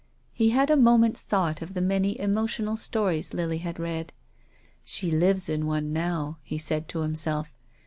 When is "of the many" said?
1.61-2.19